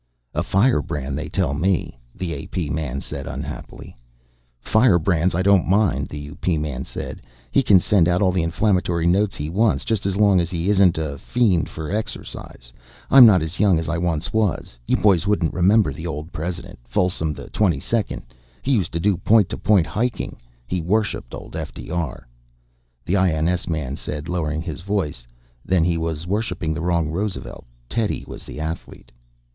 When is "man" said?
2.71-3.01, 6.57-6.83, 23.67-23.95